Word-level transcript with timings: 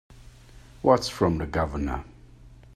What's 0.81 1.07
from 1.09 1.37
the 1.37 1.45
Governor? 1.45 2.05